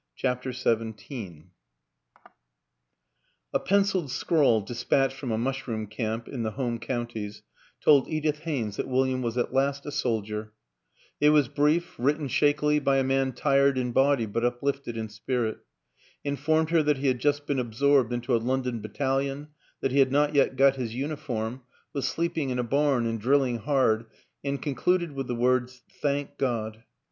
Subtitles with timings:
[0.15, 1.51] CHAPTER XVII
[3.53, 7.43] A PENCILED scrawl dispatched from a mushroom camp in the H'ome Counties
[7.81, 10.53] told Edith Haynes that William was at last a soldier;
[11.19, 15.59] it was brief, written shakily by a man tired in body but uplifted in spirit,
[16.23, 19.49] informed her that he had just been absorbed into a London battalion,
[19.81, 21.61] that he had not yet got his uniform,
[21.93, 24.07] was sleeping in a barn and drilling hard
[24.43, 26.85] and concluded with the words" Thank God